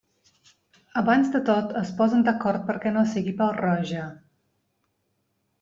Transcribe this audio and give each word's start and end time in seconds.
Abans 1.01 1.29
de 1.35 1.41
tot, 1.49 1.75
es 1.83 1.91
posen 2.01 2.25
d'acord 2.29 2.65
perquè 2.71 2.95
no 2.97 3.07
sigui 3.13 3.37
pèl-roja! 3.43 4.11